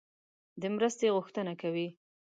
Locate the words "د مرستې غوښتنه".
0.61-1.53